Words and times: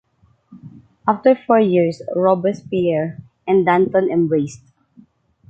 After 1.07 1.35
four 1.35 1.59
years 1.59 2.01
Robespierre 2.15 3.21
and 3.45 3.67
Danton 3.67 4.09
embraced. 4.09 4.63